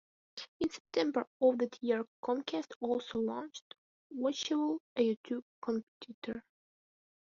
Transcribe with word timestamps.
In 0.59 0.67
September 0.67 1.27
of 1.39 1.59
that 1.59 1.77
year 1.83 2.07
Comcast 2.23 2.71
also 2.79 3.19
launched 3.19 3.75
Watchable, 4.11 4.79
a 4.95 5.15
YouTube 5.15 5.43
competitor. 5.63 6.43